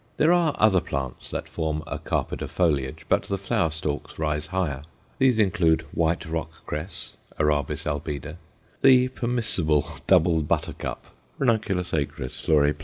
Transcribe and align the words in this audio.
There 0.17 0.33
are 0.33 0.55
other 0.57 0.81
plants 0.81 1.29
that 1.29 1.47
form 1.47 1.83
a 1.85 1.99
carpet 1.99 2.41
of 2.41 2.49
foliage, 2.49 3.05
but 3.07 3.21
the 3.25 3.37
flower 3.37 3.69
stalks 3.69 4.17
rise 4.17 4.47
higher. 4.47 4.81
These 5.19 5.37
include 5.37 5.85
white 5.91 6.25
rock 6.25 6.49
cress 6.65 7.11
(Arabis 7.39 7.83
albida), 7.85 8.37
the 8.81 9.09
permissible 9.09 9.85
double 10.07 10.41
buttercup 10.41 11.05
(_Ranunculus 11.39 11.93
acris 11.93 12.39
fl. 12.41 12.53
pl. 12.71 12.77